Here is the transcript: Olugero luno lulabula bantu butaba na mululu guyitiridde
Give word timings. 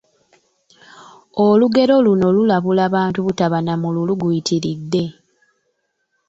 Olugero 1.45 1.95
luno 2.05 2.27
lulabula 2.37 2.85
bantu 2.95 3.19
butaba 3.25 3.57
na 3.65 3.73
mululu 3.81 4.13
guyitiridde 4.21 5.03